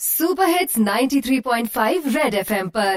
Super 0.00 0.48
hits 0.48 0.78
93.5 0.78 2.06
red 2.14 2.34
FM 2.34 2.68
पर 2.76 2.96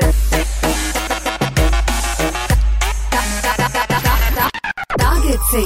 target 5.02 5.40
से 5.52 5.62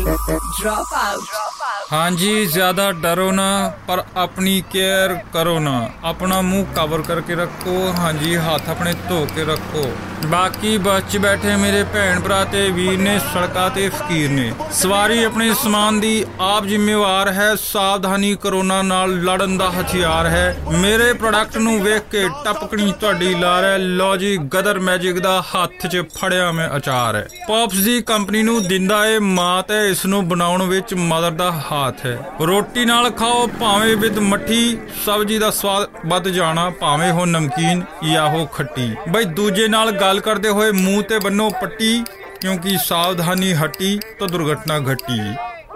drop 0.62 0.94
out 0.96 1.45
ਹਾਂਜੀ, 1.93 2.47
ਜ਼ਿਆਦਾ 2.47 2.93
ਡਰੋ 2.93 3.33
ਨਾ, 3.33 3.73
ਪਰ 3.89 4.03
ਆਪਣੀ 4.17 4.63
ਕੇਅਰ 4.71 5.15
ਕਰੋ 5.33 5.59
ਨਾ। 5.59 5.91
ਆਪਣਾ 6.05 6.41
ਮੂੰਹ 6.41 6.65
ਕਵਰ 6.77 7.03
ਕਰਕੇ 7.03 7.35
ਰੱਖੋ, 7.35 7.95
ਹਾਂਜੀ, 7.99 8.37
ਹੱਥ 8.37 8.69
ਆਪਣੇ 8.69 8.95
ਧੋ 9.09 9.27
ਕੇ 9.37 9.45
ਰੱਖੋ। 9.45 9.93
ਬਾਕੀ 10.27 10.79
ਬੱਸ 10.79 11.03
'ਚ 11.13 11.17
ਬੈਠੇ 11.17 11.57
ਮੇਰੇ 11.57 11.85
ਭੈਣ 11.85 12.21
ਭਰਾ 12.21 12.45
ਤੇ 12.45 12.71
ਵੀਰ 12.71 12.99
ਨੇ, 12.99 13.19
ਸੜਕਾਂ 13.19 13.71
ਤੇ 13.71 13.89
ਫਕੀਰ 13.89 14.31
ਨੇ। 14.31 14.53
ਸਵਾਰੀ 14.73 15.25
ਆਪਣੇ 15.25 15.55
ਸਮਾਨ 15.55 16.01
ਦੀ 16.01 16.25
ਆਪ 16.41 16.67
ਜ਼ਿੰਮੇਵਾਰ 16.67 17.33
ਹੈ, 17.33 17.55
ਸਾਵਧਾਨੀ 17.57 18.37
ਕਰੋਨਾ 18.43 18.83
ਨਾਲ 18.83 19.15
ਲੜਨ 19.23 19.57
ਦਾ 19.59 19.71
ਹਥਿਆਰ 19.71 20.27
ਹੈ। 20.27 20.57
ਮੇਰੇ 20.73 21.13
ਪ੍ਰੋਡਕਟ 21.13 21.57
ਨੂੰ 21.57 21.83
ਵੇਖ 21.83 22.03
ਕੇ 22.11 22.29
ਟਪਕਣੀ 22.45 22.93
ਤੁਹਾਡੀ 23.01 23.35
ਲਾਰ 23.35 23.65
ਹੈ। 23.65 23.79
ਲੋ 23.79 24.17
ਜੀ, 24.17 24.37
ਗਦਰ 24.37 24.79
ਮੈਜਿਕ 24.79 25.19
ਦਾ 25.19 25.43
ਹੱਥ 25.55 25.87
'ਚ 25.87 26.03
ਫੜਿਆ 26.19 26.51
ਮੈਂ 26.53 26.69
ਅਚਾਰ 26.77 27.17
ਹੈ। 27.17 27.27
ਪੌਪਸ 27.49 27.77
ਦੀ 27.77 28.01
ਕੰਪਨੀ 28.03 28.43
ਨੂੰ 28.43 28.63
ਦਿੰਦਾ 28.63 29.07
ਏ 29.07 29.19
ਮਾਤ 29.19 29.71
ਹੈ, 29.71 29.85
ਇਸ 29.85 30.07
ਨੂੰ 30.07 30.29
ਬਣਾਉਣ 30.29 30.63
ਵਿੱਚ 30.63 30.95
ਮਦਰ 30.95 31.31
ਦਾ 31.31 31.53
ਹੱਥ 31.77 32.07
ਹੈ। 32.07 32.19
ਰੋਟੀ 32.41 32.85
ਨਾਲ 32.85 33.11
ਖਾਓ, 33.11 33.47
ਭਾਵੇਂ 33.47 33.97
ਵਿਦ 33.97 34.19
ਮੱਠੀ, 34.19 34.79
ਸਬਜ਼ੀ 35.07 35.39
ਦਾ 35.39 35.51
ਸਵਾਦ 35.51 35.89
ਵੱਧ 36.07 36.29
ਜਾਣਾ, 36.29 36.71
ਭਾਵੇਂ 36.71 37.13
ਹੋ 37.13 37.25
ਨਮਕੀਨ 37.25 37.83
ਜਾਂ 38.13 38.29
ਹੋ 38.29 38.47
ਖੱਟੀ। 38.47 38.95
ਬਈ 39.09 39.25
ਦੂਜੇ 39.25 39.69
ਨਾਲ 39.69 39.91
ਗੱਲ 39.91 40.21
ਕਰਦੇ 40.21 40.49
ਹੋਏ 40.49 40.71
ਮੂੰਹ 40.71 41.03
ਤੇ 41.03 41.19
ਬੰਨੋ 41.19 41.51
ਪੱਟੀ, 41.51 42.05
ਕਿਉਂਕਿ 42.41 42.77
ਸਾਵਧਾਨੀ 42.85 43.53
ਹਟੀ 43.55 43.99
ਤਾਂ 44.21 44.29
ਦੁਰਘਟਨਾ 44.29 44.79
ਘਟੀ। 44.79 45.21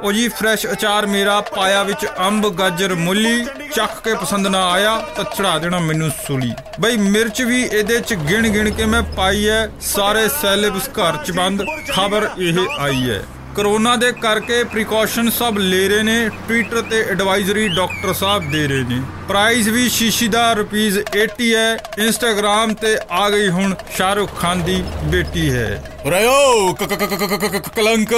ਉਹ 0.03 0.13
ਜੀ 0.13 0.29
ਫਰੈਸ਼ 0.29 0.67
ਅਚਾਰ 0.67 1.07
ਮੇਰਾ 1.07 1.41
ਪਾਇਆ 1.41 1.83
ਵਿੱਚ 1.83 2.07
ਅੰਬ, 2.27 2.49
ਗਾਜਰ, 2.49 2.95
ਮੁੱਲੀ 2.95 3.45
ਚੱਖ 3.75 4.01
ਕੇ 4.05 4.15
ਪਸੰਦ 4.15 4.47
ਨਾ 4.47 4.63
ਆਇਆ 4.71 4.97
ਤਾਂ 5.17 5.25
ਚੜਾ 5.25 5.59
ਦੇਣਾ 5.59 5.79
ਮੈਨੂੰ 5.79 6.11
ਸੂਲੀ। 6.27 6.53
ਬਈ 6.81 6.97
ਮਿਰਚ 6.97 7.43
ਵੀ 7.43 7.63
ਇਹਦੇ 7.63 7.99
ਚ 8.01 8.15
ਗਿਣ 8.15 8.49
ਗਿਣ 8.49 8.71
ਕੇ 8.71 8.85
ਮੈਂ 8.85 9.03
ਪਾਈ 9.17 9.47
ਐ, 9.47 9.67
ਸਾਰੇ 9.81 10.29
ਸੈਲੇਬਸ 10.29 10.89
ਘਰ 10.89 11.17
ਚ 11.17 11.33
ਬੰਦ, 11.33 11.65
ਖਬਰ 11.93 12.29
ਇਹ 12.39 12.59
ਆਈ 12.79 13.11
ਐ। 13.11 13.21
ਕਰੋਨਾ 13.56 13.96
ਦੇ 13.96 14.12
ਕਰਕੇ 14.22 14.64
ਪ੍ਰੀਕਾਸ਼ਨ 14.64 15.30
ਸਭ 15.30 15.58
ਲੈ 15.58 15.88
ਰਹੇ 15.90 16.04
ਨੇ 16.04 16.18
ਟਵਿੱਟਰ 16.48 16.82
ਤੇ 16.82 17.02
ਐਡਵਾਈਜ਼ਰੀ 17.12 17.68
ਡਾਕਟਰ 17.68 18.14
ਸਾਹਿਬ 18.14 18.50
ਦੇ 18.52 18.66
ਰਹੇ 18.68 18.84
ਨੇ 18.90 19.00
ਪ੍ਰਾਈਸ 19.28 19.68
ਵੀ 19.68 19.88
ਸ਼ੀਸ਼ੀ 19.90 20.28
ਦਾ 20.28 20.52
ਰੁਪੀਸ 20.54 20.98
80 21.18 21.52
ਹੈ 21.54 21.70
ਇੰਸਟਾਗ੍ਰam 22.00 22.74
ਤੇ 22.82 22.96
ਆ 23.12 23.30
ਗਈ 23.30 23.48
ਹੁਣ 23.50 23.76
ਸ਼ਾਹਰੁਖ 23.98 24.36
ਖਾਨ 24.40 24.64
ਦੀ 24.64 24.82
ਬੇਟੀ 25.06 25.50
ਹੈ 25.52 25.70
ਰਿਓ 26.08 26.74
ਕ- 26.74 26.84
ਕ- 26.84 26.98
ਕ- 27.00 27.10
ਕ- 27.14 27.40
ਕ- 27.40 27.56
ਕ- 27.58 27.70
ਕਲੰਕ 27.76 28.14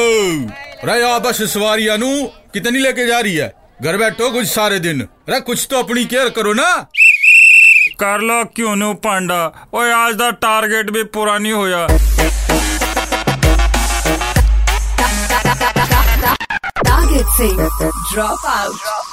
ਰਿਆ 0.86 1.18
ਬਸ 1.20 1.42
ਸਵਾਰੀਆਂ 1.44 1.98
ਨੂੰ 1.98 2.12
ਕਿਤੇ 2.54 2.72
ਨਹੀਂ 2.72 2.82
ਲੈ 2.84 2.92
ਕੇ 2.92 3.06
ਜਾ 3.08 3.22
ਰਹੀ 3.22 3.40
ਹੈ 3.40 3.54
घर 3.84 3.96
बैठो 4.02 4.28
कुछ 4.36 4.48
सारे 4.50 4.78
दिन 4.84 5.02
अरे 5.02 5.38
कुछ 5.48 5.64
तो 5.72 5.80
अपनी 5.80 6.04
केयर 6.12 6.30
करो 6.38 6.54
ना 6.60 6.70
ਕਰ 8.00 8.22
ਲੋ 8.22 8.44
ਕਿਉਂ 8.56 8.76
ਨੂੰ 8.76 8.96
ਭਾਂਡਾ 9.04 9.38
ਓਏ 9.74 9.92
ਅੱਜ 9.92 10.16
ਦਾ 10.16 10.30
ਟਾਰਗੇਟ 10.42 10.90
ਵੀ 10.92 11.04
ਪੂਰਾ 11.14 11.38
ਨਹੀਂ 11.38 11.54
ਹੋਇਆ 11.54 11.88
Let's 17.23 17.37
Drop 18.11 18.41
out. 18.45 18.75
Drop 18.75 19.05
out. 19.07 19.12